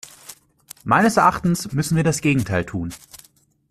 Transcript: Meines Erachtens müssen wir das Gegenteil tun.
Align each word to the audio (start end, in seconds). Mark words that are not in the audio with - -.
Meines 0.83 1.17
Erachtens 1.17 1.73
müssen 1.73 1.95
wir 1.95 2.03
das 2.03 2.21
Gegenteil 2.21 2.65
tun. 2.65 2.91